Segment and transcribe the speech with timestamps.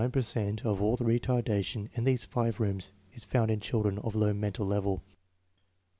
[0.01, 3.99] 9 per cent of all the retardation in these five rooms is found in children
[3.99, 5.03] of low mental level.